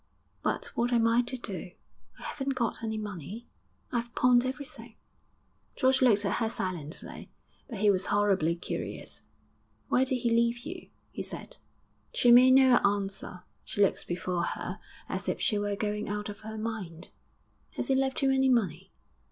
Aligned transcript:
'But 0.41 0.71
what 0.75 0.91
am 0.91 1.05
I 1.07 1.21
to 1.21 1.37
do? 1.37 1.73
I 2.17 2.23
haven't 2.23 2.55
got 2.55 2.81
any 2.81 2.97
money; 2.97 3.47
I've 3.91 4.15
pawned 4.15 4.43
everything.' 4.45 4.95
George 5.75 6.01
looked 6.01 6.25
at 6.25 6.37
her 6.37 6.49
silently; 6.49 7.29
but 7.69 7.77
he 7.81 7.91
was 7.91 8.07
horribly 8.07 8.55
curious. 8.55 9.21
'Why 9.89 10.03
did 10.03 10.15
he 10.15 10.31
leave 10.31 10.65
you?' 10.65 10.89
he 11.11 11.21
said. 11.21 11.57
She 12.15 12.31
made 12.31 12.55
no 12.55 12.77
answer; 12.77 13.43
she 13.63 13.81
looked 13.83 14.07
before 14.07 14.41
her 14.41 14.79
as 15.07 15.29
if 15.29 15.39
she 15.39 15.59
were 15.59 15.75
going 15.75 16.09
out 16.09 16.29
of 16.29 16.39
her 16.39 16.57
mind. 16.57 17.09
'Has 17.75 17.89
he 17.89 17.93
left 17.93 18.23
you 18.23 18.31
any 18.31 18.49
money?' 18.49 18.91